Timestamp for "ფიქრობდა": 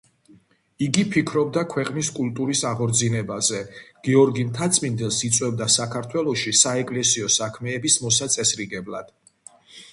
1.15-1.61